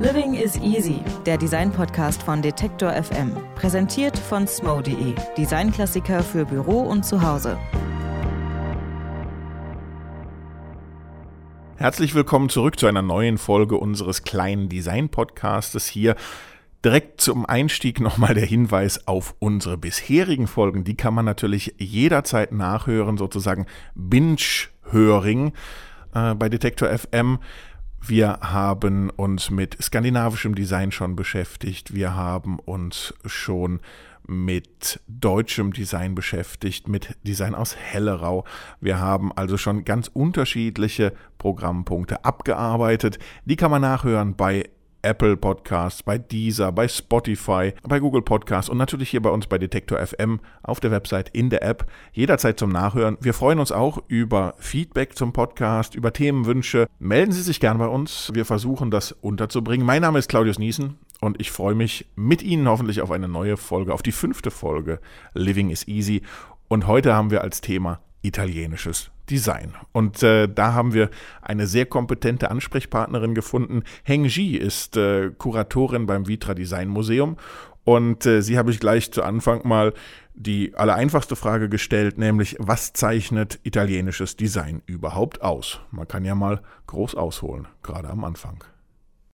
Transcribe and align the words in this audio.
Living 0.00 0.32
is 0.32 0.56
Easy, 0.56 1.02
der 1.26 1.36
Design-Podcast 1.36 2.22
von 2.22 2.40
Detektor 2.40 2.90
FM. 2.90 3.36
Präsentiert 3.54 4.18
von 4.18 4.46
smo.de, 4.46 5.14
Designklassiker 5.36 6.22
für 6.22 6.46
Büro 6.46 6.80
und 6.80 7.04
Zuhause. 7.04 7.58
Herzlich 11.76 12.14
willkommen 12.14 12.48
zurück 12.48 12.78
zu 12.78 12.86
einer 12.86 13.02
neuen 13.02 13.36
Folge 13.36 13.76
unseres 13.76 14.22
kleinen 14.22 14.70
Design-Podcastes 14.70 15.86
hier. 15.86 16.16
Direkt 16.82 17.20
zum 17.20 17.44
Einstieg 17.44 18.00
nochmal 18.00 18.32
der 18.32 18.46
Hinweis 18.46 19.06
auf 19.06 19.34
unsere 19.38 19.76
bisherigen 19.76 20.46
Folgen. 20.46 20.82
Die 20.82 20.96
kann 20.96 21.12
man 21.12 21.26
natürlich 21.26 21.74
jederzeit 21.76 22.52
nachhören, 22.52 23.18
sozusagen 23.18 23.66
Binge-Höring 23.94 25.52
äh, 26.14 26.34
bei 26.36 26.48
Detektor 26.48 26.88
FM. 26.88 27.38
Wir 28.00 28.38
haben 28.40 29.10
uns 29.10 29.50
mit 29.50 29.80
skandinavischem 29.80 30.54
Design 30.54 30.90
schon 30.90 31.16
beschäftigt. 31.16 31.94
Wir 31.94 32.14
haben 32.14 32.58
uns 32.58 33.14
schon 33.26 33.80
mit 34.26 35.00
deutschem 35.08 35.72
Design 35.72 36.14
beschäftigt, 36.14 36.88
mit 36.88 37.16
Design 37.26 37.54
aus 37.54 37.76
Hellerau. 37.76 38.44
Wir 38.80 38.98
haben 38.98 39.32
also 39.32 39.56
schon 39.56 39.84
ganz 39.84 40.08
unterschiedliche 40.08 41.12
Programmpunkte 41.38 42.24
abgearbeitet. 42.24 43.18
Die 43.44 43.56
kann 43.56 43.70
man 43.70 43.82
nachhören 43.82 44.36
bei 44.36 44.68
Apple 45.02 45.36
Podcasts, 45.36 46.02
bei 46.02 46.18
Deezer, 46.18 46.72
bei 46.72 46.88
Spotify, 46.88 47.72
bei 47.82 48.00
Google 48.00 48.22
Podcasts 48.22 48.68
und 48.68 48.78
natürlich 48.78 49.10
hier 49.10 49.22
bei 49.22 49.30
uns 49.30 49.46
bei 49.46 49.58
Detektor 49.58 49.98
FM 49.98 50.40
auf 50.62 50.80
der 50.80 50.90
Website, 50.90 51.30
in 51.30 51.50
der 51.50 51.62
App, 51.62 51.86
jederzeit 52.12 52.58
zum 52.58 52.70
Nachhören. 52.70 53.16
Wir 53.20 53.34
freuen 53.34 53.58
uns 53.58 53.72
auch 53.72 54.02
über 54.08 54.54
Feedback 54.58 55.16
zum 55.16 55.32
Podcast, 55.32 55.94
über 55.94 56.12
Themenwünsche. 56.12 56.86
Melden 56.98 57.32
Sie 57.32 57.42
sich 57.42 57.60
gern 57.60 57.78
bei 57.78 57.86
uns. 57.86 58.30
Wir 58.34 58.44
versuchen 58.44 58.90
das 58.90 59.12
unterzubringen. 59.12 59.86
Mein 59.86 60.02
Name 60.02 60.18
ist 60.18 60.28
Claudius 60.28 60.58
Niesen 60.58 60.98
und 61.20 61.40
ich 61.40 61.50
freue 61.50 61.74
mich 61.74 62.06
mit 62.16 62.42
Ihnen 62.42 62.68
hoffentlich 62.68 63.00
auf 63.00 63.10
eine 63.10 63.28
neue 63.28 63.56
Folge, 63.56 63.94
auf 63.94 64.02
die 64.02 64.12
fünfte 64.12 64.50
Folge 64.50 65.00
Living 65.34 65.70
is 65.70 65.86
Easy. 65.88 66.22
Und 66.68 66.86
heute 66.86 67.14
haben 67.14 67.30
wir 67.30 67.42
als 67.42 67.60
Thema 67.60 68.00
italienisches 68.22 69.10
Design. 69.28 69.74
Und 69.92 70.22
äh, 70.22 70.48
da 70.48 70.74
haben 70.74 70.92
wir 70.92 71.10
eine 71.40 71.66
sehr 71.66 71.86
kompetente 71.86 72.50
Ansprechpartnerin 72.50 73.34
gefunden. 73.34 73.84
Heng 74.02 74.24
Ji 74.24 74.56
ist 74.56 74.96
äh, 74.96 75.30
Kuratorin 75.30 76.06
beim 76.06 76.26
Vitra 76.26 76.54
Design 76.54 76.88
Museum 76.88 77.36
und 77.84 78.26
äh, 78.26 78.42
sie 78.42 78.58
habe 78.58 78.70
ich 78.70 78.80
gleich 78.80 79.12
zu 79.12 79.22
Anfang 79.22 79.66
mal 79.66 79.94
die 80.34 80.74
allereinfachste 80.74 81.36
Frage 81.36 81.68
gestellt, 81.68 82.18
nämlich 82.18 82.56
was 82.58 82.92
zeichnet 82.92 83.58
italienisches 83.62 84.36
Design 84.36 84.82
überhaupt 84.86 85.42
aus? 85.42 85.80
Man 85.90 86.08
kann 86.08 86.24
ja 86.24 86.34
mal 86.34 86.62
groß 86.86 87.14
ausholen, 87.14 87.68
gerade 87.82 88.08
am 88.08 88.24
Anfang. 88.24 88.64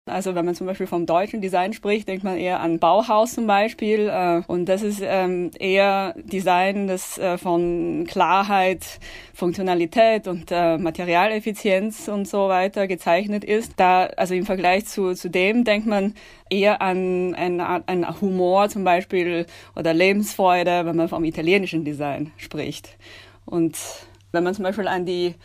Also 0.06 0.36
wenn 0.36 0.44
man 0.44 0.54
zum 0.54 0.68
Beispiel 0.68 0.86
vom 0.86 1.06
deutschen 1.06 1.40
Design 1.40 1.72
spricht, 1.72 2.10
denkt 2.10 2.26
man 2.26 2.38
eher 2.38 2.60
an 2.60 2.78
Bauhaus 2.78 3.36
zum 3.36 3.48
Beispiel. 3.48 4.10
Äh, 4.10 4.42
und 4.48 4.66
das 4.66 4.82
ist 4.82 5.02
ähm, 5.02 5.52
eher 5.58 6.14
Design, 6.18 6.88
das 6.88 7.18
äh, 7.18 7.38
von 7.38 8.06
Klarheit, 8.06 9.00
Funktionalität 9.34 10.28
und 10.28 10.52
äh, 10.52 10.78
Materialeffizienz 10.78 12.10
und 12.10 12.28
so 12.28 12.50
weiter 12.50 12.88
gezeichnet 12.88 13.46
ist. 13.46 13.76
Da, 13.78 14.08
also 14.18 14.34
im 14.34 14.46
Vergleich 14.46 14.88
zu, 14.88 15.14
zu 15.14 15.30
dem 15.30 15.64
denkt 15.64 15.88
man 15.88 16.16
eher 16.50 16.82
an 16.82 17.34
ein 17.34 18.22
Humor 18.22 18.68
zum 18.68 18.84
Beispiel 18.84 19.46
oder 19.78 19.94
Lebensfreude, 19.94 20.86
wenn 20.86 20.98
man 20.98 21.08
vom 21.08 21.24
italienischen 21.24 21.86
Design 21.86 22.32
spricht. 22.36 22.98
Und 23.46 23.78
wenn 24.34 24.44
man 24.44 24.54
zum 24.54 24.64
Beispiel 24.64 24.88
an 24.90 25.06
die 25.06 25.36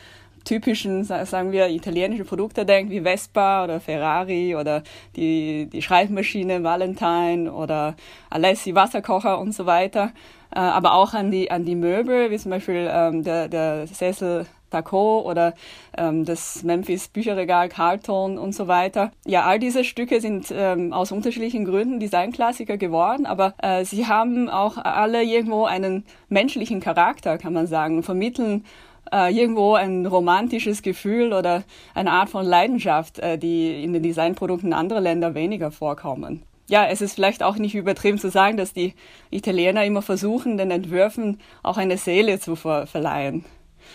typischen, 0.48 1.04
sagen 1.04 1.52
wir, 1.52 1.68
italienische 1.68 2.24
Produkte 2.24 2.64
denkt, 2.64 2.90
wie 2.90 3.02
Vespa 3.02 3.64
oder 3.64 3.80
Ferrari 3.80 4.56
oder 4.56 4.82
die, 5.14 5.68
die 5.70 5.82
Schreibmaschine 5.82 6.64
Valentine 6.64 7.52
oder 7.52 7.94
Alessi 8.30 8.74
Wasserkocher 8.74 9.38
und 9.38 9.52
so 9.52 9.66
weiter. 9.66 10.12
Äh, 10.50 10.60
aber 10.60 10.94
auch 10.94 11.12
an 11.12 11.30
die, 11.30 11.50
an 11.50 11.66
die 11.66 11.74
Möbel, 11.74 12.30
wie 12.30 12.38
zum 12.38 12.50
Beispiel 12.50 12.88
ähm, 12.90 13.22
der, 13.22 13.48
der 13.48 13.86
Sessel 13.86 14.46
Taco 14.70 15.20
oder 15.20 15.54
ähm, 15.96 16.24
das 16.24 16.62
Memphis 16.62 17.08
Bücherregal 17.08 17.68
Carlton 17.68 18.38
und 18.38 18.54
so 18.54 18.68
weiter. 18.68 19.12
Ja, 19.26 19.44
all 19.44 19.58
diese 19.58 19.84
Stücke 19.84 20.20
sind 20.20 20.52
ähm, 20.54 20.92
aus 20.92 21.12
unterschiedlichen 21.12 21.64
Gründen 21.64 22.00
Designklassiker 22.00 22.76
geworden, 22.76 23.26
aber 23.26 23.54
äh, 23.62 23.84
sie 23.84 24.06
haben 24.06 24.48
auch 24.48 24.76
alle 24.78 25.22
irgendwo 25.24 25.64
einen 25.64 26.04
menschlichen 26.28 26.80
Charakter, 26.80 27.38
kann 27.38 27.52
man 27.52 27.66
sagen, 27.66 28.02
vermitteln 28.02 28.64
äh, 29.12 29.32
irgendwo 29.32 29.74
ein 29.74 30.06
romantisches 30.06 30.82
Gefühl 30.82 31.32
oder 31.32 31.64
eine 31.94 32.12
Art 32.12 32.30
von 32.30 32.44
Leidenschaft, 32.44 33.18
äh, 33.18 33.38
die 33.38 33.82
in 33.82 33.92
den 33.92 34.02
Designprodukten 34.02 34.72
anderer 34.72 35.00
Länder 35.00 35.34
weniger 35.34 35.70
vorkommen. 35.70 36.42
Ja, 36.68 36.86
es 36.86 37.00
ist 37.00 37.14
vielleicht 37.14 37.42
auch 37.42 37.56
nicht 37.56 37.74
übertrieben 37.74 38.18
zu 38.18 38.30
sagen, 38.30 38.58
dass 38.58 38.74
die 38.74 38.94
Italiener 39.30 39.84
immer 39.84 40.02
versuchen, 40.02 40.58
den 40.58 40.70
Entwürfen 40.70 41.40
auch 41.62 41.78
eine 41.78 41.96
Seele 41.96 42.40
zu 42.40 42.56
ver 42.56 42.86
verleihen. 42.86 43.44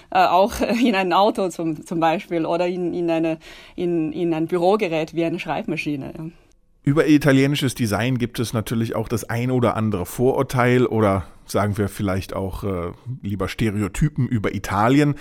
Äh, 0.09 0.25
auch 0.25 0.59
in 0.84 0.96
ein 0.96 1.13
Auto 1.13 1.50
zum, 1.50 1.85
zum 1.85 2.00
Beispiel 2.00 2.45
oder 2.45 2.68
in, 2.68 2.94
in, 2.94 3.12
eine, 3.12 3.38
in, 3.75 4.12
in 4.12 4.34
ein 4.34 4.47
Bürogerät 4.47 5.13
wie 5.13 5.25
eine 5.25 5.40
Schreibmaschine. 5.40 6.13
Ja. 6.18 6.43
Über 6.83 7.07
italienisches 7.07 7.75
Design 7.75 8.17
gibt 8.17 8.39
es 8.39 8.51
natürlich 8.51 8.94
auch 8.94 9.07
das 9.07 9.23
ein 9.23 9.51
oder 9.51 9.77
andere 9.77 10.05
Vorurteil 10.05 10.85
oder 10.85 11.25
sagen 11.45 11.77
wir 11.77 11.88
vielleicht 11.88 12.33
auch 12.33 12.66
äh, 12.66 12.91
lieber 13.21 13.47
Stereotypen 13.47 14.27
über 14.27 14.53
Italien. 14.53 15.16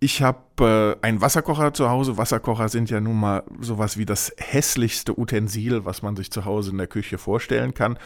Ich 0.00 0.20
habe 0.22 0.98
äh, 1.00 1.06
einen 1.06 1.20
Wasserkocher 1.20 1.72
zu 1.72 1.88
Hause. 1.88 2.18
Wasserkocher 2.18 2.68
sind 2.68 2.90
ja 2.90 3.00
nun 3.00 3.20
mal 3.20 3.44
sowas 3.60 3.96
wie 3.96 4.04
das 4.04 4.32
hässlichste 4.36 5.16
Utensil, 5.16 5.84
was 5.84 6.02
man 6.02 6.16
sich 6.16 6.32
zu 6.32 6.44
Hause 6.44 6.72
in 6.72 6.78
der 6.78 6.88
Küche 6.88 7.18
vorstellen 7.18 7.72
kann. 7.72 7.98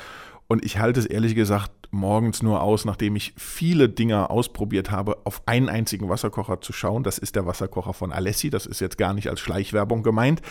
Und 0.46 0.64
ich 0.64 0.78
halte 0.78 1.00
es 1.00 1.06
ehrlich 1.06 1.34
gesagt 1.34 1.70
morgens 1.92 2.42
nur 2.42 2.62
aus, 2.62 2.84
nachdem 2.84 3.16
ich 3.16 3.34
viele 3.36 3.88
Dinge 3.88 4.30
ausprobiert 4.30 4.90
habe, 4.90 5.18
auf 5.24 5.42
einen 5.46 5.68
einzigen 5.68 6.08
Wasserkocher 6.08 6.60
zu 6.60 6.72
schauen. 6.72 7.02
Das 7.02 7.18
ist 7.18 7.36
der 7.36 7.46
Wasserkocher 7.46 7.94
von 7.94 8.12
Alessi. 8.12 8.50
Das 8.50 8.66
ist 8.66 8.80
jetzt 8.80 8.98
gar 8.98 9.14
nicht 9.14 9.28
als 9.28 9.40
Schleichwerbung 9.40 10.02
gemeint. 10.02 10.42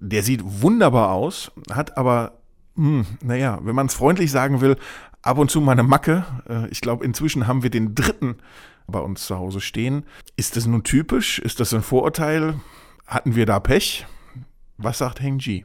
Der 0.00 0.22
sieht 0.22 0.40
wunderbar 0.44 1.12
aus, 1.12 1.50
hat 1.70 1.96
aber, 1.96 2.38
hm, 2.76 3.06
naja, 3.22 3.58
wenn 3.62 3.74
man 3.74 3.86
es 3.86 3.94
freundlich 3.94 4.30
sagen 4.30 4.60
will, 4.60 4.76
ab 5.22 5.38
und 5.38 5.50
zu 5.50 5.60
mal 5.60 5.72
eine 5.72 5.82
Macke. 5.82 6.24
Äh, 6.48 6.68
ich 6.68 6.80
glaube, 6.80 7.04
inzwischen 7.04 7.46
haben 7.46 7.62
wir 7.62 7.70
den 7.70 7.94
dritten 7.94 8.36
bei 8.86 9.00
uns 9.00 9.26
zu 9.26 9.36
Hause 9.36 9.60
stehen. 9.60 10.04
Ist 10.36 10.56
das 10.56 10.66
nun 10.66 10.84
typisch? 10.84 11.38
Ist 11.38 11.60
das 11.60 11.74
ein 11.74 11.82
Vorurteil? 11.82 12.60
Hatten 13.06 13.34
wir 13.34 13.46
da 13.46 13.60
Pech? 13.60 14.06
Was 14.78 14.98
sagt 14.98 15.20
Heng 15.20 15.38
Ji? 15.38 15.64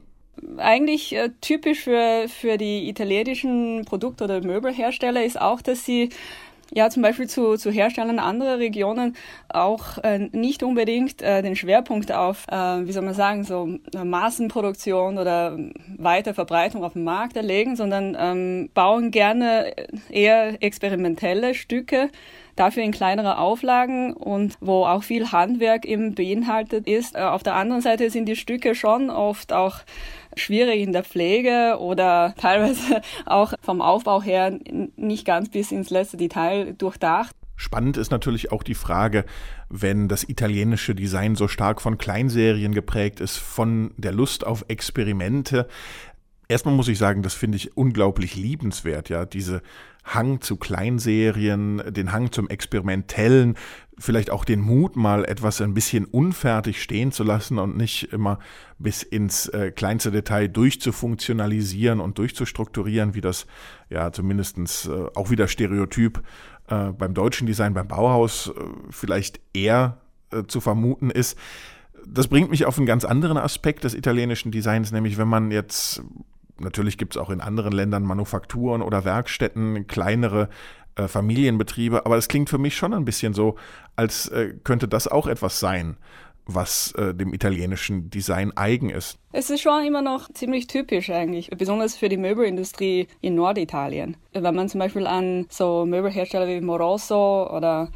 Eigentlich 0.56 1.14
äh, 1.14 1.30
typisch 1.40 1.80
für, 1.80 2.26
für 2.28 2.56
die 2.56 2.88
italienischen 2.88 3.84
Produkt- 3.84 4.22
oder 4.22 4.42
Möbelhersteller 4.42 5.24
ist 5.24 5.40
auch, 5.40 5.62
dass 5.62 5.84
sie 5.84 6.08
ja 6.74 6.90
zum 6.90 7.02
Beispiel 7.02 7.28
zu, 7.28 7.56
zu 7.56 7.70
Herstellern 7.70 8.18
anderer 8.18 8.58
Regionen 8.58 9.16
auch 9.48 9.98
äh, 9.98 10.18
nicht 10.18 10.62
unbedingt 10.62 11.22
äh, 11.22 11.42
den 11.42 11.56
Schwerpunkt 11.56 12.12
auf, 12.12 12.46
äh, 12.48 12.86
wie 12.86 12.92
soll 12.92 13.02
man 13.02 13.14
sagen, 13.14 13.44
so 13.44 13.78
äh, 13.94 14.04
Massenproduktion 14.04 15.18
oder 15.18 15.58
Weiterverbreitung 15.98 16.82
auf 16.84 16.94
dem 16.94 17.04
Markt 17.04 17.36
erlegen, 17.36 17.76
sondern 17.76 18.16
ähm, 18.18 18.70
bauen 18.74 19.10
gerne 19.10 19.72
eher 20.08 20.62
experimentelle 20.62 21.54
Stücke, 21.54 22.08
dafür 22.56 22.82
in 22.82 22.92
kleinere 22.92 23.38
Auflagen 23.38 24.12
und 24.12 24.56
wo 24.60 24.84
auch 24.84 25.02
viel 25.02 25.32
Handwerk 25.32 25.84
eben 25.84 26.14
beinhaltet 26.14 26.86
ist. 26.86 27.14
Äh, 27.14 27.20
auf 27.20 27.42
der 27.42 27.54
anderen 27.54 27.82
Seite 27.82 28.10
sind 28.10 28.26
die 28.26 28.36
Stücke 28.36 28.74
schon 28.74 29.10
oft 29.10 29.52
auch 29.52 29.80
schwierig 30.36 30.80
in 30.80 30.92
der 30.92 31.04
Pflege 31.04 31.76
oder 31.78 32.34
teilweise 32.38 33.02
auch 33.26 33.52
vom 33.60 33.80
Aufbau 33.80 34.22
her 34.22 34.58
nicht 34.96 35.24
ganz 35.24 35.50
bis 35.50 35.72
ins 35.72 35.90
letzte 35.90 36.16
Detail 36.16 36.74
durchdacht. 36.74 37.34
Spannend 37.56 37.96
ist 37.96 38.10
natürlich 38.10 38.50
auch 38.50 38.64
die 38.64 38.74
Frage, 38.74 39.24
wenn 39.68 40.08
das 40.08 40.28
italienische 40.28 40.96
Design 40.96 41.36
so 41.36 41.46
stark 41.46 41.80
von 41.80 41.96
Kleinserien 41.96 42.74
geprägt 42.74 43.20
ist, 43.20 43.36
von 43.36 43.94
der 43.96 44.10
Lust 44.10 44.44
auf 44.44 44.64
Experimente. 44.66 45.68
Erstmal 46.48 46.74
muss 46.74 46.88
ich 46.88 46.98
sagen, 46.98 47.22
das 47.22 47.34
finde 47.34 47.56
ich 47.56 47.76
unglaublich 47.76 48.36
liebenswert, 48.36 49.08
ja, 49.08 49.24
diese 49.24 49.62
Hang 50.04 50.40
zu 50.40 50.56
Kleinserien, 50.56 51.82
den 51.92 52.12
Hang 52.12 52.32
zum 52.32 52.48
Experimentellen, 52.48 53.56
vielleicht 53.98 54.30
auch 54.30 54.44
den 54.44 54.60
Mut, 54.60 54.96
mal 54.96 55.24
etwas 55.24 55.60
ein 55.60 55.74
bisschen 55.74 56.04
unfertig 56.04 56.82
stehen 56.82 57.12
zu 57.12 57.22
lassen 57.22 57.58
und 57.58 57.76
nicht 57.76 58.12
immer 58.12 58.38
bis 58.78 59.02
ins 59.04 59.48
äh, 59.48 59.70
kleinste 59.70 60.10
Detail 60.10 60.48
durchzufunktionalisieren 60.48 62.00
und 62.00 62.18
durchzustrukturieren, 62.18 63.14
wie 63.14 63.20
das 63.20 63.46
ja 63.90 64.10
zumindestens 64.10 64.86
äh, 64.86 65.06
auch 65.14 65.30
wieder 65.30 65.46
Stereotyp 65.46 66.22
äh, 66.68 66.90
beim 66.90 67.14
deutschen 67.14 67.46
Design, 67.46 67.74
beim 67.74 67.86
Bauhaus 67.86 68.48
äh, 68.48 68.52
vielleicht 68.90 69.40
eher 69.54 69.98
äh, 70.32 70.44
zu 70.48 70.60
vermuten 70.60 71.10
ist. 71.10 71.38
Das 72.04 72.26
bringt 72.26 72.50
mich 72.50 72.66
auf 72.66 72.78
einen 72.78 72.86
ganz 72.86 73.04
anderen 73.04 73.38
Aspekt 73.38 73.84
des 73.84 73.94
italienischen 73.94 74.50
Designs, 74.50 74.90
nämlich 74.90 75.16
wenn 75.16 75.28
man 75.28 75.52
jetzt 75.52 76.02
Natürlich 76.62 76.98
gibt 76.98 77.16
es 77.16 77.20
auch 77.20 77.30
in 77.30 77.40
anderen 77.40 77.72
Ländern 77.72 78.02
Manufakturen 78.02 78.82
oder 78.82 79.04
Werkstätten, 79.04 79.86
kleinere 79.86 80.48
äh, 80.96 81.08
Familienbetriebe, 81.08 82.04
aber 82.04 82.16
es 82.16 82.28
klingt 82.28 82.50
für 82.50 82.58
mich 82.58 82.76
schon 82.76 82.92
ein 82.92 83.04
bisschen 83.04 83.34
so, 83.34 83.56
als 83.96 84.28
äh, 84.28 84.54
könnte 84.64 84.88
das 84.88 85.08
auch 85.08 85.26
etwas 85.26 85.58
sein, 85.58 85.96
was 86.46 86.92
äh, 86.92 87.14
dem 87.14 87.32
italienischen 87.32 88.10
Design 88.10 88.56
eigen 88.56 88.90
ist. 88.90 89.18
Es 89.32 89.48
ist 89.48 89.62
schon 89.62 89.84
immer 89.84 90.02
noch 90.02 90.30
ziemlich 90.32 90.66
typisch 90.66 91.08
eigentlich, 91.10 91.50
besonders 91.56 91.96
für 91.96 92.08
die 92.08 92.16
Möbelindustrie 92.16 93.06
in 93.20 93.36
Norditalien. 93.36 94.16
Wenn 94.32 94.54
man 94.54 94.68
zum 94.68 94.80
Beispiel 94.80 95.06
an 95.06 95.46
so 95.48 95.86
Möbelhersteller 95.86 96.48
wie 96.48 96.60
Moroso 96.60 97.48
oder 97.50 97.90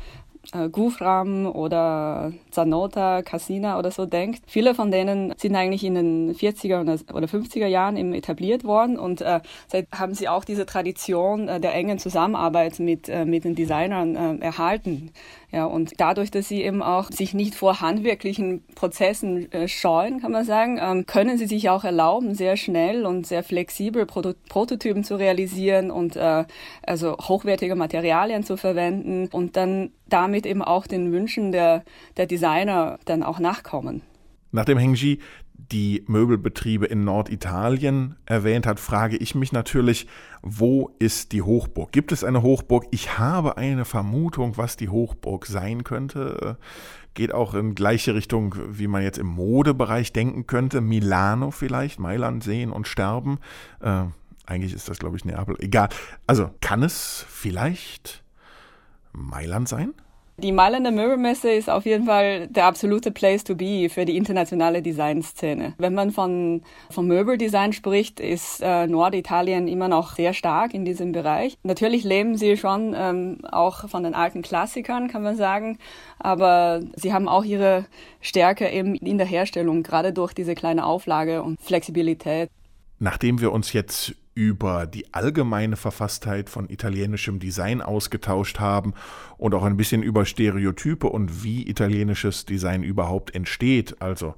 äh, 0.53 0.69
Gufram 0.69 1.47
oder 1.47 2.33
Zanota, 2.51 3.23
Casina 3.23 3.79
oder 3.79 3.91
so 3.91 4.07
denkt. 4.07 4.43
Viele 4.47 4.75
von 4.75 4.91
denen 4.91 5.35
sind 5.37 5.55
eigentlich 5.55 5.85
in 5.85 5.95
den 5.95 6.35
40er 6.35 7.13
oder 7.13 7.27
50er 7.27 7.67
Jahren 7.67 7.97
eben 7.97 8.13
etabliert 8.13 8.65
worden 8.65 8.99
und 8.99 9.21
äh, 9.21 9.41
seit 9.67 9.89
haben 9.93 10.15
sie 10.15 10.29
auch 10.29 10.45
diese 10.45 10.67
Tradition 10.67 11.49
äh, 11.49 11.61
der 11.61 11.75
engen 11.75 11.99
Zusammenarbeit 11.99 12.79
mit, 12.79 13.09
äh, 13.09 13.25
mit 13.25 13.45
den 13.45 13.55
Designern 13.55 14.17
äh, 14.17 14.45
erhalten. 14.45 15.11
Ja, 15.57 15.65
und 15.65 15.93
dadurch, 15.97 16.31
dass 16.31 16.49
sie 16.49 16.63
eben 16.63 16.83
auch 16.83 17.11
sich 17.11 17.33
nicht 17.33 17.55
vor 17.55 17.81
handwerklichen 17.81 18.63
Prozessen 18.75 19.51
äh, 19.53 19.69
scheuen, 19.69 20.21
kann 20.21 20.31
man 20.31 20.45
sagen, 20.45 20.79
ähm, 20.79 21.07
können 21.07 21.39
sie 21.39 21.47
sich 21.47 21.71
auch 21.71 21.83
erlauben, 21.83 22.35
sehr 22.35 22.59
schnell 22.59 23.07
und 23.07 23.27
sehr 23.27 23.43
flexibel 23.43 24.05
Proto 24.05 24.35
Prototypen 24.51 25.03
zu 25.03 25.17
realisieren 25.17 25.91
und 25.91 26.15
äh, 26.15 26.45
also 26.83 27.17
hochwertige 27.17 27.75
Materialien 27.75 28.43
zu 28.43 28.59
verwenden 28.59 29.29
und 29.33 29.57
dann 29.57 29.93
damit 30.11 30.45
eben 30.45 30.61
auch 30.61 30.87
den 30.87 31.11
Wünschen 31.11 31.53
der, 31.53 31.85
der 32.19 32.27
Designer 32.27 32.99
dann 33.07 33.23
auch 33.23 33.39
nachkommen. 33.39 34.03
Nachdem 34.53 34.77
Hengji 34.77 35.21
die 35.59 36.05
Möbelbetriebe 36.07 36.87
in 36.87 37.05
Norditalien 37.05 38.17
erwähnt 38.27 38.67
hat, 38.67 38.79
frage 38.79 39.17
ich 39.17 39.35
mich 39.35 39.53
natürlich, 39.53 40.07
wo 40.43 40.95
ist 40.99 41.33
die 41.33 41.43
Hochburg? 41.43 41.93
Gibt 41.93 42.13
es 42.13 42.25
eine 42.25 42.43
Hochburg? 42.43 42.87
Ich 42.91 43.19
habe 43.19 43.57
eine 43.57 43.85
Vermutung, 43.85 44.57
was 44.57 44.77
die 44.77 44.89
Hochburg 44.89 45.47
sein 45.47 45.83
könnte. 45.83 46.59
Geht 47.15 47.33
auch 47.33 47.55
in 47.55 47.75
gleiche 47.75 48.15
Richtung, 48.15 48.55
wie 48.69 48.87
man 48.87 49.03
jetzt 49.03 49.19
im 49.19 49.27
Modebereich 49.27 50.13
denken 50.13 50.47
könnte. 50.47 50.81
Milano 50.81 51.51
vielleicht, 51.51 51.99
Mailand 51.99 52.45
sehen 52.45 52.71
und 52.71 52.87
sterben. 52.87 53.39
Äh, 53.81 54.05
eigentlich 54.45 54.75
ist 54.75 54.89
das, 54.89 54.99
glaube 54.99 55.17
ich, 55.17 55.25
Neapel. 55.25 55.57
Egal. 55.59 55.89
Also 56.27 56.51
kann 56.61 56.83
es 56.83 57.25
vielleicht 57.29 58.23
Mailand 59.13 59.69
sein? 59.69 59.95
Die 60.39 60.53
Mailänder 60.53 60.91
Möbelmesse 60.91 61.51
ist 61.51 61.71
auf 61.71 61.87
jeden 61.87 62.05
Fall 62.05 62.47
der 62.49 62.67
absolute 62.67 63.11
Place 63.11 63.43
to 63.43 63.55
be 63.55 63.89
für 63.89 64.05
die 64.05 64.19
internationale 64.19 64.83
Designszene. 64.83 65.73
Wenn 65.79 65.95
man 65.95 66.11
von, 66.11 66.63
vom 66.91 67.07
Möbeldesign 67.07 67.73
spricht, 67.73 68.21
ist 68.21 68.61
äh, 68.61 68.87
Norditalien 68.87 69.67
immer 69.67 69.89
noch 69.89 70.15
sehr 70.17 70.35
stark 70.35 70.75
in 70.75 70.85
diesem 70.85 71.13
Bereich. 71.13 71.57
Natürlich 71.63 72.05
leben 72.05 72.37
sie 72.37 72.59
schon 72.59 72.95
ähm, 72.95 73.39
auch 73.51 73.89
von 73.89 74.03
den 74.03 74.15
alten 74.15 74.43
Klassikern, 74.43 75.09
kann 75.09 75.23
man 75.23 75.37
sagen, 75.37 75.79
aber 76.19 76.83
sie 76.97 77.15
haben 77.15 77.29
auch 77.29 77.45
ihre 77.45 77.87
Stärke 78.21 78.69
eben 78.69 78.95
in 78.95 79.17
der 79.17 79.27
Herstellung, 79.27 79.83
gerade 79.83 80.13
durch 80.13 80.35
diese 80.35 80.55
kleine 80.55 80.85
Auflage 80.85 81.43
und 81.43 81.59
Flexibilität. 81.63 82.51
Nachdem 82.99 83.41
wir 83.41 83.53
uns 83.53 83.73
jetzt 83.73 84.15
über 84.37 84.87
die 84.87 85.15
allgemeine 85.15 85.77
Verfasstheit 85.77 86.51
von 86.51 86.69
italienischem 86.69 87.41
Design 87.41 87.81
ausgetauscht 87.81 88.61
haben 88.61 88.93
und 89.39 89.55
auch 89.55 89.65
ein 89.65 89.79
bisschen 89.79 90.03
über 90.03 90.27
Stereotype 90.27 91.09
und 91.09 91.43
wie 91.43 91.67
italienisches 91.69 92.45
Design 92.45 92.83
überhaupt 92.83 93.35
entsteht, 93.35 94.01
also 94.01 94.35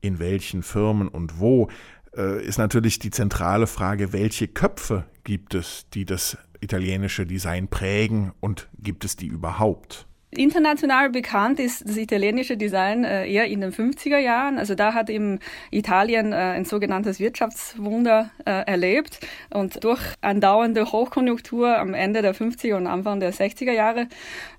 in 0.00 0.18
welchen 0.18 0.62
Firmen 0.62 1.08
und 1.08 1.38
wo, 1.38 1.68
äh, 2.16 2.42
ist 2.42 2.56
natürlich 2.56 2.98
die 2.98 3.10
zentrale 3.10 3.66
Frage, 3.66 4.14
welche 4.14 4.48
Köpfe 4.48 5.04
gibt 5.24 5.54
es, 5.54 5.86
die 5.92 6.06
das 6.06 6.38
italienische 6.60 7.26
Design 7.26 7.68
prägen 7.68 8.32
und 8.40 8.70
gibt 8.78 9.04
es 9.04 9.16
die 9.16 9.26
überhaupt? 9.26 10.07
International 10.30 11.08
bekannt 11.08 11.58
ist 11.58 11.88
das 11.88 11.96
italienische 11.96 12.58
Design 12.58 13.04
äh, 13.04 13.26
eher 13.26 13.46
in 13.46 13.62
den 13.62 13.72
50er 13.72 14.18
Jahren. 14.18 14.58
Also 14.58 14.74
da 14.74 14.92
hat 14.92 15.08
eben 15.08 15.38
Italien 15.70 16.32
äh, 16.32 16.36
ein 16.36 16.66
sogenanntes 16.66 17.18
Wirtschaftswunder 17.18 18.30
äh, 18.44 18.50
erlebt. 18.66 19.20
Und 19.48 19.82
durch 19.84 20.00
andauernde 20.20 20.92
Hochkonjunktur 20.92 21.78
am 21.78 21.94
Ende 21.94 22.20
der 22.20 22.34
50er 22.34 22.74
und 22.74 22.86
Anfang 22.86 23.20
der 23.20 23.32
60er 23.32 23.72
Jahre 23.72 24.06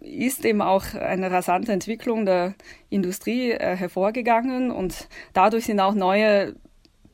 ist 0.02 0.44
eben 0.44 0.64
auch 0.64 0.96
eine 0.96 1.30
rasante 1.30 1.72
Entwicklung 1.72 2.26
der 2.26 2.56
Industrie 2.90 3.52
hervorgegangen. 3.52 4.72
Und 4.72 5.08
dadurch 5.34 5.66
sind 5.66 5.80
auch 5.80 5.94
neue 5.94 6.56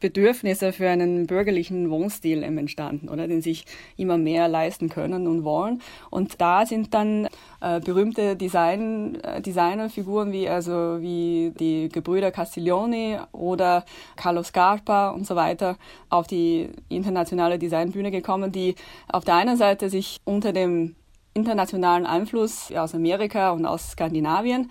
Bedürfnisse 0.06 0.72
für 0.72 0.88
einen 0.88 1.25
bürgerlichen 1.25 1.90
Wohnstil 1.90 2.44
entstanden, 2.44 3.10
oder 3.10 3.28
den 3.28 3.42
sich 3.42 3.66
immer 3.98 4.19
mehr 4.19 4.48
leisten 4.48 4.88
können 4.88 5.25
und 5.25 5.44
wollen. 5.44 5.81
Und 6.12 6.40
da 6.40 6.68
sind 6.68 6.94
dann 6.94 7.28
äh, 7.60 7.80
berühmte 7.80 8.36
Design, 8.36 9.16
äh, 9.24 9.42
Designerfiguren 9.42 10.31
wie 10.31 10.48
also 10.48 11.02
wie 11.02 11.54
die 11.60 11.90
Gebrüder 11.90 12.30
Castiglioni 12.30 13.18
oder 13.31 13.84
Carlo 14.16 14.44
Scarpa 14.44 15.10
und 15.10 15.25
so 15.25 15.36
weiter 15.36 15.75
auf 16.12 16.28
die 16.28 16.69
internationale 16.88 17.58
Designbühne 17.58 18.12
gekommen, 18.12 18.51
die 18.51 18.75
auf 19.12 19.25
der 19.25 19.34
einen 19.38 19.58
Seite 19.58 19.90
sich 19.90 20.22
unter 20.24 20.54
dem 20.54 20.96
internationalen 21.34 22.06
Einfluss 22.06 22.72
aus 22.72 22.94
Amerika 22.94 23.50
und 23.54 23.66
aus 23.66 23.94
Skandinavien 23.94 24.69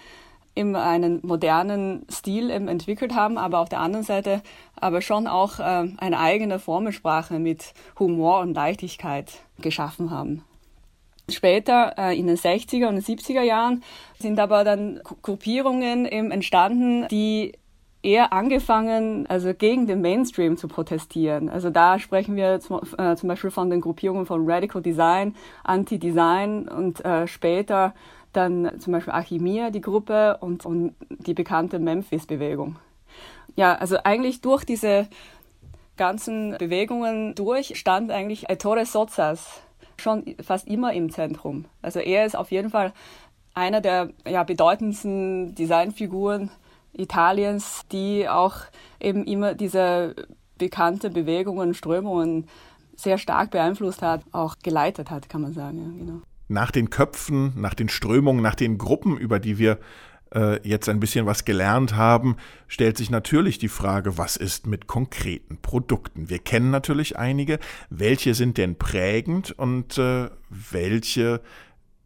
eben 0.56 0.76
einen 0.76 1.20
modernen 1.22 2.06
Stil 2.10 2.50
entwickelt 2.50 3.14
haben, 3.14 3.38
aber 3.38 3.58
auf 3.58 3.68
der 3.68 3.80
anderen 3.80 4.04
Seite 4.04 4.42
aber 4.84 5.00
schon 5.00 5.26
auch 5.26 5.60
äh, 5.60 5.88
eine 5.96 6.20
eigene 6.20 6.58
Formelsprache 6.58 7.38
mit 7.38 7.72
Humor 7.98 8.40
und 8.40 8.52
Leichtigkeit 8.52 9.32
geschaffen 9.58 10.10
haben. 10.10 10.44
Später, 11.30 11.94
äh, 11.96 12.18
in 12.18 12.26
den 12.26 12.36
60er 12.36 12.88
und 12.88 12.98
70er 12.98 13.40
Jahren, 13.40 13.82
sind 14.18 14.38
aber 14.38 14.62
dann 14.62 15.00
Gruppierungen 15.22 16.04
eben 16.04 16.30
entstanden, 16.30 17.08
die 17.08 17.54
eher 18.02 18.34
angefangen, 18.34 19.26
also 19.26 19.54
gegen 19.54 19.86
den 19.86 20.02
Mainstream 20.02 20.58
zu 20.58 20.68
protestieren. 20.68 21.48
Also 21.48 21.70
da 21.70 21.98
sprechen 21.98 22.36
wir 22.36 22.60
zum, 22.60 22.82
äh, 22.98 23.16
zum 23.16 23.30
Beispiel 23.30 23.50
von 23.50 23.70
den 23.70 23.80
Gruppierungen 23.80 24.26
von 24.26 24.44
Radical 24.44 24.82
Design, 24.82 25.34
Anti-Design 25.62 26.68
und 26.68 27.02
äh, 27.06 27.26
später 27.26 27.94
dann 28.34 28.78
zum 28.80 28.92
Beispiel 28.92 29.14
Archimia, 29.14 29.70
die 29.70 29.80
Gruppe 29.80 30.36
und, 30.40 30.66
und 30.66 30.94
die 31.08 31.32
bekannte 31.32 31.78
Memphis-Bewegung. 31.78 32.76
Ja, 33.56 33.74
also 33.76 33.98
eigentlich 34.04 34.40
durch 34.40 34.64
diese 34.64 35.08
ganzen 35.96 36.56
Bewegungen 36.58 37.34
durch 37.34 37.78
stand 37.78 38.10
eigentlich 38.10 38.48
Ettore 38.48 38.84
Sozzas 38.84 39.62
schon 39.96 40.34
fast 40.42 40.66
immer 40.66 40.92
im 40.92 41.10
Zentrum. 41.10 41.66
Also 41.82 42.00
er 42.00 42.26
ist 42.26 42.36
auf 42.36 42.50
jeden 42.50 42.70
Fall 42.70 42.92
einer 43.54 43.80
der 43.80 44.10
ja, 44.26 44.42
bedeutendsten 44.42 45.54
Designfiguren 45.54 46.50
Italiens, 46.92 47.82
die 47.92 48.28
auch 48.28 48.56
eben 49.00 49.24
immer 49.24 49.54
diese 49.54 50.16
bekannte 50.58 51.10
Bewegungen, 51.10 51.74
Strömungen 51.74 52.48
sehr 52.96 53.18
stark 53.18 53.50
beeinflusst 53.50 54.02
hat, 54.02 54.22
auch 54.32 54.56
geleitet 54.62 55.10
hat, 55.10 55.28
kann 55.28 55.42
man 55.42 55.52
sagen. 55.52 55.78
Ja, 55.78 56.04
genau 56.04 56.22
nach 56.48 56.70
den 56.70 56.90
Köpfen, 56.90 57.52
nach 57.56 57.74
den 57.74 57.88
Strömungen, 57.88 58.42
nach 58.42 58.54
den 58.54 58.78
Gruppen, 58.78 59.16
über 59.16 59.38
die 59.38 59.58
wir 59.58 59.78
jetzt 60.64 60.88
ein 60.88 60.98
bisschen 60.98 61.26
was 61.26 61.44
gelernt 61.44 61.94
haben, 61.94 62.36
stellt 62.66 62.96
sich 62.96 63.08
natürlich 63.08 63.58
die 63.58 63.68
Frage, 63.68 64.18
was 64.18 64.36
ist 64.36 64.66
mit 64.66 64.88
konkreten 64.88 65.58
Produkten? 65.58 66.28
Wir 66.28 66.40
kennen 66.40 66.72
natürlich 66.72 67.16
einige. 67.16 67.60
Welche 67.88 68.34
sind 68.34 68.58
denn 68.58 68.76
prägend 68.76 69.52
und 69.52 69.96
äh, 69.96 70.30
welche 70.50 71.40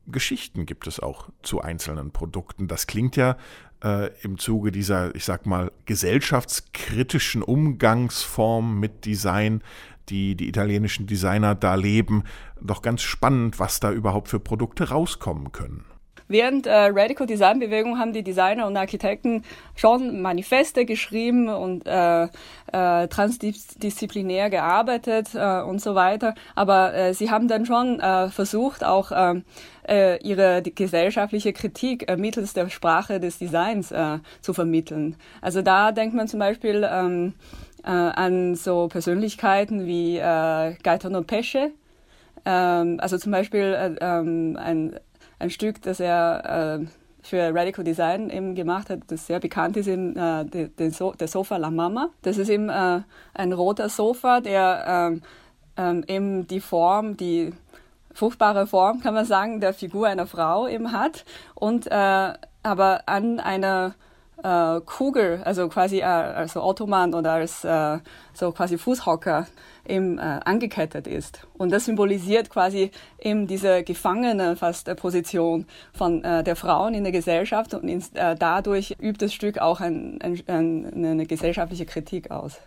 Geschichten 0.07 0.67
gibt 0.67 0.87
es 0.87 1.01
auch 1.01 1.31
zu 1.43 1.63
einzelnen 1.63 2.11
Produkten? 2.11 2.69
Das 2.69 2.87
klingt 2.87 3.17
ja 3.17 3.39
äh, 3.83 4.11
im 4.23 4.37
Zuge 4.37 4.73
dieser, 4.73 5.15
ich 5.15 5.25
sag 5.25 5.47
mal, 5.47 5.73
gesellschaftskritischen 5.87 7.43
Umgangsform 7.43 8.79
mit 8.79 9.07
Design 9.07 9.63
die 10.09 10.37
die 10.37 10.49
italienischen 10.49 11.07
Designer 11.07 11.55
da 11.55 11.75
leben, 11.75 12.25
doch 12.61 12.81
ganz 12.81 13.03
spannend, 13.03 13.59
was 13.59 13.79
da 13.79 13.93
überhaupt 13.93 14.29
für 14.29 14.41
Produkte 14.41 14.89
rauskommen 14.89 15.53
können. 15.53 15.85
Während 16.28 16.66
äh, 16.66 16.73
Radical 16.73 17.26
Design 17.26 17.58
Bewegung 17.58 17.99
haben 17.99 18.12
die 18.12 18.23
Designer 18.23 18.66
und 18.66 18.76
Architekten 18.76 19.42
schon 19.75 20.20
Manifeste 20.20 20.85
geschrieben 20.85 21.49
und 21.49 21.87
äh, 21.87 22.25
äh, 22.73 23.08
transdisziplinär 23.08 24.50
gearbeitet 24.50 25.28
äh, 25.35 25.62
und 25.62 25.80
so 25.80 25.94
weiter. 25.94 26.35
Aber 26.54 26.94
äh, 26.94 27.14
sie 27.14 27.30
haben 27.30 27.49
dann 27.49 27.64
schon 27.64 27.99
äh, 28.00 28.28
versucht, 28.28 28.85
auch 28.85 29.11
äh, 29.11 29.40
äh 29.88 30.18
ihre 30.23 30.62
gesellschaftliche 30.62 31.52
Kritik 31.52 32.08
äh, 32.11 32.16
mittels 32.16 32.52
der 32.52 32.68
Sprache 32.68 33.20
des 33.20 33.38
Designs 33.38 33.90
äh, 33.90 34.18
zu 34.42 34.52
vermitteln. 34.52 35.16
Also 35.40 35.62
da 35.62 35.92
denkt 35.92 36.14
man 36.14 36.28
zum 36.28 36.40
Beispiel 36.40 36.87
ähm, 36.90 37.32
äh, 37.85 37.90
an 37.90 38.54
so 38.54 38.88
Persönlichkeiten 38.88 39.87
wie 39.87 40.18
äh, 40.18 40.75
Gaetano 40.82 41.23
Pesce. 41.23 41.73
Ähm, 42.44 42.99
also 43.00 43.18
zum 43.18 43.32
Beispiel 43.32 43.75
äh, 43.75 43.94
ähm, 44.00 44.58
ein, 44.61 44.99
ein 45.38 45.50
Stück, 45.50 45.83
das 45.83 46.00
er 46.00 46.80
äh, 46.80 46.87
für 47.23 47.54
Radical 47.54 47.85
Design 47.85 48.30
eben 48.30 48.54
gemacht 48.54 48.90
hat, 48.90 49.00
das 49.09 49.26
sehr 49.26 49.40
bekannt 49.40 49.76
ist, 49.76 49.87
eben, 49.87 50.16
äh, 50.16 50.45
de, 50.45 50.68
de 50.68 50.90
so 50.90 51.12
der 51.12 51.28
Sofa 51.28 51.57
La 51.57 51.71
Mama. 51.71 52.11
Das 52.23 52.38
ist 52.38 52.49
eben 52.49 52.68
äh, 52.68 53.00
ein 53.35 53.52
roter 53.52 53.88
Sofa, 53.88 54.40
der 54.40 54.85
ähm, 54.87 55.23
ähm, 55.76 56.04
eben 56.07 56.47
die 56.47 56.61
Form, 56.61 57.16
die 57.16 57.52
fruchtbare 58.12 58.66
Form, 58.66 59.00
kann 59.00 59.14
man 59.14 59.25
sagen, 59.25 59.61
der 59.61 59.73
Figur 59.73 60.09
einer 60.09 60.26
Frau 60.26 60.66
eben 60.66 60.92
hat 60.92 61.25
und 61.54 61.87
äh, 61.87 62.33
aber 62.62 63.02
an 63.07 63.38
einer 63.38 63.95
äh, 64.42 64.80
Kugel, 64.80 65.40
also 65.45 65.68
quasi 65.68 65.99
äh, 65.99 66.04
also 66.04 66.62
Ottoman 66.62 67.14
oder 67.14 67.33
als 67.33 67.64
äh, 67.64 67.99
so 68.35 68.52
quasi 68.52 68.78
Fußhocker 68.78 69.47
eben 69.87 70.18
äh, 70.18 70.40
angekettet 70.45 71.07
ist. 71.07 71.47
Und 71.57 71.73
das 71.73 71.87
symbolisiert 71.87 72.50
quasi 72.50 72.90
eben 73.18 73.47
diese 73.47 73.83
gefangene 73.83 74.57
fast 74.57 74.88
äh, 74.88 74.95
Position 74.95 75.66
von 75.92 76.23
äh, 76.25 76.45
der 76.45 76.57
Frauen 76.57 76.95
in 76.95 77.04
der 77.04 77.12
Gesellschaft 77.12 77.75
und 77.75 77.88
in, 77.88 78.02
äh, 78.14 78.37
dadurch 78.37 78.97
übt 79.00 79.25
das 79.25 79.33
Stück 79.33 79.59
auch 79.59 79.80
ein, 79.80 80.18
ein, 80.23 80.42
ein, 80.47 81.04
eine 81.04 81.26
gesellschaftliche 81.26 81.87
Kritik 81.87 82.30
aus. 82.30 82.59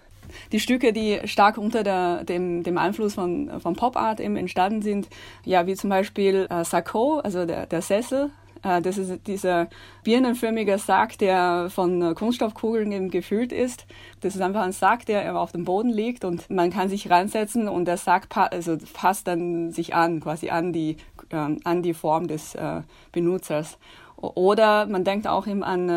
Die 0.52 0.60
Stücke, 0.60 0.94
die 0.94 1.20
stark 1.26 1.58
unter 1.58 1.84
der, 1.84 2.24
dem, 2.24 2.64
dem 2.64 2.78
Einfluss 2.78 3.16
von, 3.16 3.60
von 3.60 3.76
Pop 3.76 3.98
Art 3.98 4.20
eben 4.20 4.38
entstanden 4.38 4.82
sind, 4.82 5.08
ja, 5.44 5.68
wie 5.68 5.76
zum 5.76 5.90
Beispiel 5.90 6.48
äh, 6.50 6.64
Sarko, 6.64 7.20
also 7.20 7.46
der, 7.46 7.66
der 7.66 7.82
Sessel, 7.82 8.32
das 8.62 8.98
ist 8.98 9.28
dieser 9.28 9.68
birnenförmige 10.04 10.78
Sack, 10.78 11.18
der 11.18 11.70
von 11.70 12.02
äh, 12.02 12.14
Kunststoffkugeln 12.14 12.92
eben 12.92 13.10
gefüllt 13.10 13.52
ist. 13.52 13.86
Das 14.22 14.36
ist 14.36 14.42
einfach 14.42 14.62
ein 14.62 14.72
Sack, 14.72 15.06
der 15.06 15.36
auf 15.40 15.52
dem 15.52 15.66
Boden 15.66 15.90
liegt 15.90 16.26
und 16.26 16.50
man 16.50 16.70
kann 16.70 16.90
sich 16.90 17.10
reinsetzen 17.10 17.68
und 17.68 17.86
der 17.86 17.98
Sack 17.98 18.30
pa 18.30 18.46
also 18.46 18.78
passt 18.94 19.28
dann 19.28 19.72
sich 19.72 19.96
an, 19.96 20.20
quasi 20.20 20.50
an 20.50 20.74
die, 20.74 20.98
äh, 21.30 21.56
an 21.64 21.82
die 21.82 21.94
Form 21.94 22.28
des 22.28 22.56
äh, 22.56 22.82
Benutzers. 23.12 23.78
Oder 24.18 24.86
man 24.86 25.04
denkt 25.04 25.28
auch 25.28 25.48
eben 25.48 25.64
an 25.64 25.90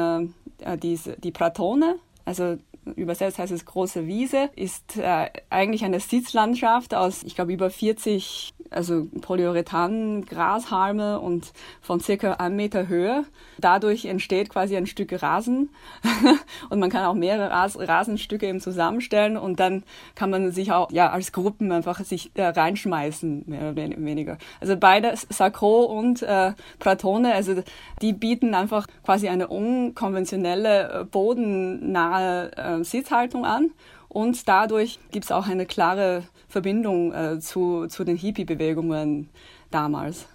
äh, 0.62 0.72
äh 0.72 0.78
diese, 0.78 1.16
die 1.18 1.32
Platone, 1.32 1.96
also 2.24 2.56
übersetzt 2.96 3.38
heißt 3.38 3.52
es 3.52 3.64
große 3.64 4.06
Wiese, 4.06 4.50
ist 4.56 4.96
äh, 4.96 5.30
eigentlich 5.50 5.84
eine 5.84 6.00
Sitzlandschaft 6.00 6.94
aus, 6.94 7.22
ich 7.22 7.34
glaube, 7.34 7.52
über 7.52 7.70
40 7.70 8.54
also 8.74 9.06
Polyurethan-Grashalme 9.20 11.20
und 11.20 11.52
von 11.80 12.00
circa 12.00 12.34
einem 12.34 12.56
Meter 12.56 12.88
Höhe. 12.88 13.24
Dadurch 13.58 14.04
entsteht 14.04 14.50
quasi 14.50 14.76
ein 14.76 14.86
Stück 14.86 15.22
Rasen 15.22 15.70
und 16.70 16.80
man 16.80 16.90
kann 16.90 17.04
auch 17.04 17.14
mehrere 17.14 17.50
Ras 17.50 17.78
Rasenstücke 17.78 18.46
eben 18.46 18.60
zusammenstellen 18.60 19.36
und 19.36 19.60
dann 19.60 19.84
kann 20.14 20.30
man 20.30 20.52
sich 20.52 20.72
auch 20.72 20.90
ja 20.90 21.10
als 21.10 21.32
Gruppen 21.32 21.72
einfach 21.72 22.00
sich 22.00 22.30
äh, 22.34 22.46
reinschmeißen, 22.46 23.44
mehr 23.46 23.70
oder 23.70 23.76
weniger. 23.76 24.38
Also 24.60 24.76
beide, 24.76 25.14
Sakro 25.28 25.84
und 25.84 26.22
äh, 26.22 26.52
Platone, 26.78 27.34
also 27.34 27.62
die 28.02 28.12
bieten 28.12 28.54
einfach 28.54 28.86
quasi 29.04 29.28
eine 29.28 29.48
unkonventionelle, 29.48 31.00
äh, 31.00 31.04
bodennahe 31.04 32.50
äh, 32.56 32.84
Sitzhaltung 32.84 33.44
an 33.44 33.70
und 34.14 34.48
dadurch 34.48 35.00
gibt 35.10 35.24
es 35.24 35.32
auch 35.32 35.48
eine 35.48 35.66
klare 35.66 36.22
Verbindung 36.48 37.12
äh, 37.12 37.40
zu, 37.40 37.88
zu 37.88 38.04
den 38.04 38.16
Hippie-Bewegungen 38.16 39.28
damals. 39.72 40.26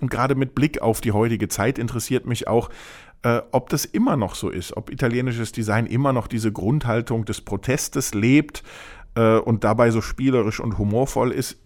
Und 0.00 0.10
gerade 0.10 0.34
mit 0.34 0.54
Blick 0.54 0.82
auf 0.82 1.00
die 1.00 1.12
heutige 1.12 1.48
Zeit 1.48 1.78
interessiert 1.78 2.26
mich 2.26 2.48
auch, 2.48 2.68
äh, 3.22 3.40
ob 3.50 3.70
das 3.70 3.86
immer 3.86 4.18
noch 4.18 4.34
so 4.34 4.50
ist, 4.50 4.76
ob 4.76 4.90
italienisches 4.90 5.52
Design 5.52 5.86
immer 5.86 6.12
noch 6.12 6.26
diese 6.26 6.52
Grundhaltung 6.52 7.24
des 7.24 7.40
Protestes 7.40 8.12
lebt 8.12 8.62
äh, 9.14 9.38
und 9.38 9.64
dabei 9.64 9.90
so 9.90 10.02
spielerisch 10.02 10.60
und 10.60 10.76
humorvoll 10.76 11.32
ist. 11.32 11.56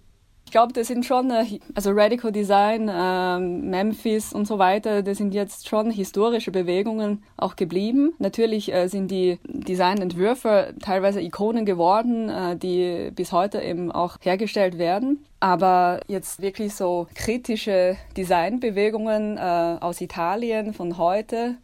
Ich 0.48 0.52
glaube, 0.52 0.72
das 0.72 0.86
sind 0.86 1.04
schon, 1.04 1.30
äh, 1.30 1.44
also 1.74 1.90
Radical 1.90 2.32
Design, 2.32 2.90
ähm, 2.90 3.68
Memphis 3.68 4.32
und 4.32 4.46
so 4.46 4.58
weiter, 4.58 5.02
das 5.02 5.18
sind 5.18 5.34
jetzt 5.34 5.68
schon 5.68 5.90
historische 5.90 6.50
Bewegungen 6.50 7.22
auch 7.36 7.54
geblieben. 7.54 8.14
Natürlich 8.18 8.72
äh, 8.72 8.88
sind 8.88 9.10
die 9.10 9.38
Designentwürfe 9.44 10.72
teilweise 10.80 11.20
Ikonen 11.20 11.66
geworden, 11.66 12.30
äh, 12.30 12.56
die 12.56 13.10
bis 13.14 13.30
heute 13.30 13.60
eben 13.60 13.92
auch 13.92 14.16
hergestellt 14.22 14.78
werden. 14.78 15.22
Aber 15.38 16.00
jetzt 16.08 16.40
wirklich 16.40 16.74
so 16.74 17.08
kritische 17.14 17.98
Designbewegungen 18.16 19.36
äh, 19.36 19.76
aus 19.80 20.00
Italien 20.00 20.72
von 20.72 20.96
heute 20.96 21.56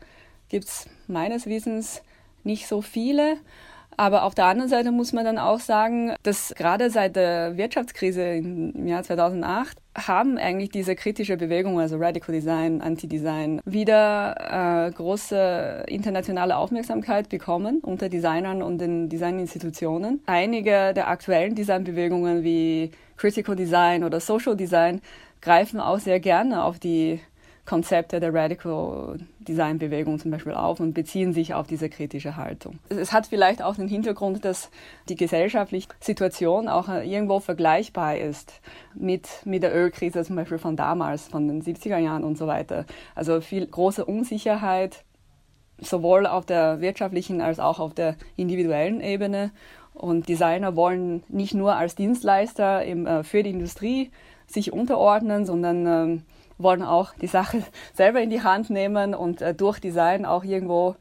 gibt's 0.51 0.91
meines 1.07 1.47
Wissens 1.47 2.03
nicht 2.43 2.67
so 2.67 2.83
viele. 2.83 3.39
Aber 3.97 4.25
auf 4.25 4.35
der 4.35 4.47
anderen 4.47 4.69
Seite 4.69 4.91
muss 4.91 5.13
man 5.13 5.25
dann 5.25 5.39
auch 5.39 5.61
sagen, 5.61 6.15
dass 6.23 6.55
gerade 6.57 6.91
seit 6.91 7.17
der 7.17 7.57
Wirtschaftskrise 7.57 8.23
im 8.23 8.87
Jahr 8.87 9.03
2008 9.03 9.79
haben 9.97 10.39
eigentlich 10.39 10.71
diese 10.71 10.97
kritische 10.97 11.37
Bewegung, 11.37 11.79
also 11.79 11.97
Radical 11.97 12.35
Design, 12.35 12.81
Anti-Design, 12.81 13.61
wieder 13.65 14.89
äh, 14.89 14.91
große 14.91 15.85
internationale 15.87 16.57
Aufmerksamkeit 16.57 17.29
bekommen 17.29 17.81
unter 17.81 18.09
Designern 18.09 18.63
und 18.63 18.79
den 18.79 19.09
Designinstitutionen. 19.09 20.21
Einige 20.27 20.93
der 20.95 21.09
aktuellen 21.09 21.55
Designbewegungen 21.55 22.43
wie 22.43 22.91
Critical 23.17 23.55
Design 23.55 24.03
oder 24.03 24.19
Social 24.19 24.57
Design 24.57 25.01
greifen 25.41 25.79
auch 25.79 26.01
sehr 26.01 26.19
gerne 26.19 26.65
auf 26.65 26.79
die 26.79 27.21
Konzepte 27.67 28.21
der 28.21 28.35
Radical 28.35 29.19
Design 29.39 29.79
Bewegung 29.79 30.19
zum 30.19 30.31
Beispiel 30.31 30.53
auf 30.53 30.81
und 30.81 30.93
beziehen 30.93 31.33
sich 31.33 31.55
auf 31.55 31.67
diese 31.67 31.89
kritische 31.89 32.37
Haltung. 32.37 32.79
Es 32.91 33.13
hat 33.13 33.27
vielleicht 33.27 33.63
auch 33.63 33.77
den 33.77 33.89
Hintergrund, 33.89 34.45
dass 34.45 34.71
die 35.09 35.17
gesellschaftliche 35.17 35.89
Situation 36.01 36.69
auch 36.69 36.89
äh, 36.89 37.11
irgendwo 37.11 37.41
vergleichbar 37.41 38.19
ist 38.19 38.61
mit, 38.95 39.29
mit 39.45 39.63
der 39.63 39.75
Ölkrise 39.75 40.25
zum 40.25 40.37
Beispiel 40.37 40.59
von 40.59 40.77
damals, 40.77 41.29
von 41.29 41.49
den 41.49 41.63
70er 41.63 41.99
Jahren 41.99 42.25
und 42.25 42.37
so 42.37 42.47
weiter. 42.47 42.85
Also 43.15 43.41
viel 43.41 43.67
große 43.67 44.05
Unsicherheit, 44.05 45.05
sowohl 45.79 46.27
auf 46.27 46.45
der 46.45 46.81
wirtschaftlichen 46.81 47.41
als 47.41 47.61
auch 47.61 47.81
auf 47.81 47.95
der 47.95 48.17
individuellen 48.37 49.01
Ebene. 49.01 49.53
Und 49.95 50.29
Designer 50.29 50.77
wollen 50.77 51.23
nicht 51.29 51.55
nur 51.55 51.77
als 51.77 51.95
Dienstleister 51.95 52.85
eben, 52.85 53.07
äh, 53.07 53.25
für 53.25 53.43
die 53.43 53.51
Industrie 53.51 54.11
sich 54.47 54.73
unterordnen, 54.73 55.47
sondern 55.47 55.87
ähm, 55.87 56.23
wollen 56.59 56.83
auch 56.83 57.13
die 57.21 57.27
Sache 57.27 57.65
selber 57.95 58.21
in 58.21 58.31
die 58.31 58.43
Hand 58.43 58.71
nehmen 58.71 59.15
und 59.15 59.43
äh, 59.43 59.55
durch 59.55 59.81
Design 59.81 60.25
auch 60.27 60.45
irgendwo 60.45 60.97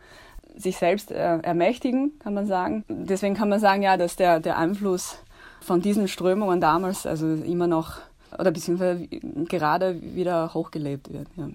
sich 0.56 0.78
selbst 0.78 1.12
äh, 1.12 1.40
ermächtigen, 1.40 2.20
kann 2.20 2.34
man 2.34 2.46
sagen. 2.46 2.84
Deswegen 2.88 3.36
kann 3.36 3.50
man 3.50 3.60
sagen, 3.60 3.82
ja, 3.82 3.98
dass 3.98 4.16
der, 4.16 4.40
der 4.40 4.58
Einfluss 4.58 5.18
von 5.62 5.82
diesen 5.82 6.08
Strömungen 6.08 6.62
damals 6.62 7.06
also 7.08 7.28
immer 7.34 7.68
noch 7.68 7.98
oder 8.38 8.52
beziehungsweise 8.52 9.08
gerade 9.48 10.02
wieder 10.02 10.54
hochgelebt 10.54 11.12
wird. 11.12 11.28
Ja. 11.36 11.50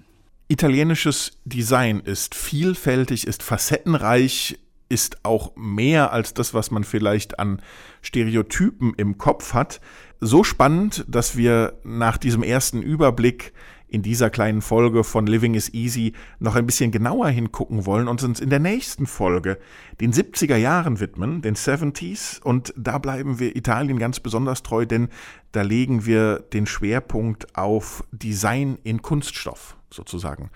Italienisches 0.49 1.33
Design 1.45 2.01
ist 2.01 2.35
vielfältig, 2.35 3.27
ist 3.27 3.43
facettenreich, 3.43 4.59
ist 4.89 5.25
auch 5.25 5.53
mehr 5.57 6.13
als 6.13 6.33
das, 6.33 6.55
was 6.55 6.71
man 6.71 6.85
vielleicht 6.85 7.39
an 7.39 7.61
Stereotypen 8.01 8.95
im 8.97 9.19
Kopf 9.19 9.53
hat. 9.53 9.81
So 10.21 10.45
spannend, 10.45 11.05
dass 11.07 11.37
wir 11.37 11.79
nach 11.85 12.17
diesem 12.17 12.43
ersten 12.43 12.81
Überblick 12.81 13.53
in 13.89 14.03
dieser 14.03 14.31
kleinen 14.31 14.63
Folge 14.63 15.03
von 15.03 15.27
Living 15.27 15.55
is 15.55 15.73
Easy 15.73 16.13
noch 16.39 16.57
ein 16.57 16.67
bisschen 16.67 16.91
genauer 16.91 17.29
hingucken 17.29 17.87
wollen 17.87 18.09
und 18.09 18.23
uns 18.23 18.41
in 18.41 18.51
der 18.51 18.59
nächsten 18.59 19.07
Folge 19.07 19.59
den 20.01 20.13
70er 20.13 20.57
Jahren 20.57 21.01
widmen, 21.01 21.43
den 21.43 21.57
70s. 21.57 22.41
Und 22.43 22.73
da 22.77 22.99
bleiben 22.99 23.39
wir 23.39 23.57
Italien 23.57 23.99
ganz 23.99 24.21
besonders 24.21 24.63
treu, 24.63 24.87
denn 24.87 25.09
da 25.53 25.63
legen 25.63 26.07
wir 26.07 26.41
den 26.53 26.67
Schwerpunkt 26.67 27.57
auf 27.57 28.05
Design 28.13 28.79
in 28.85 29.03
Kunststoff 29.03 29.77
sozusagen. 29.91 30.51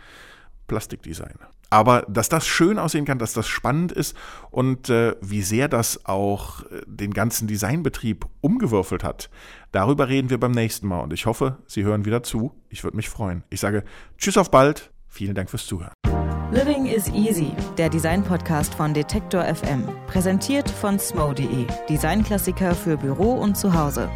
Plastikdesign. 0.69 1.52
Aber 1.73 2.05
dass 2.07 2.29
das 2.29 2.47
schön 2.47 2.79
aussehen 2.79 3.07
kann, 3.07 3.19
dass 3.19 3.33
das 3.33 3.49
spannend 3.49 3.93
ist 3.93 4.15
und 4.51 4.91
äh, 4.91 5.17
wie 5.23 5.41
sehr 5.41 5.69
das 5.69 6.05
auch 6.05 6.65
äh, 6.65 6.83
den 6.87 7.15
ganzen 7.15 7.49
Designbetrieb 7.49 8.27
umgewürfelt 8.43 9.03
hat, 9.03 9.31
darüber 9.71 10.11
reden 10.11 10.29
wir 10.29 10.39
beim 10.39 10.53
nächsten 10.53 10.87
Mal. 10.87 11.01
Und 11.01 11.15
ich 11.15 11.25
hoffe, 11.25 11.57
Sie 11.67 11.83
hören 11.83 12.05
wieder 12.05 12.23
zu. 12.23 12.53
Ich 12.69 12.85
würde 12.85 12.99
mich 12.99 13.09
freuen. 13.09 13.43
Ich 13.49 13.61
sage 13.61 13.85
Tschüss 14.19 14.37
auf 14.37 14.51
bald. 14.51 14.93
Vielen 15.09 15.35
Dank 15.35 15.49
fürs 15.49 15.65
Zuhören. 15.65 15.95
Living 16.53 16.85
is 16.85 17.09
Easy, 17.09 17.53
der 17.79 17.89
Design-Podcast 17.89 18.75
von 18.75 18.93
Detektor 18.93 19.43
FM. 19.43 19.89
Präsentiert 20.09 20.69
von 20.69 20.99
smo.de, 20.99 21.67
Designklassiker 21.89 22.75
für 22.75 22.99
Büro 22.99 23.33
und 23.33 23.57
Zuhause. 23.57 24.11